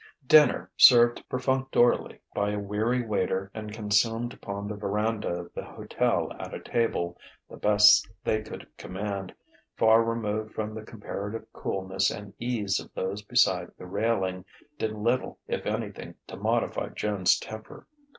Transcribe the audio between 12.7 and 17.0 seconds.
of those beside the railing, did little if anything to modify